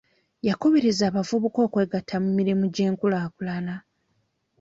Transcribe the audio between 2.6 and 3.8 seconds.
gy'enkulaakulana.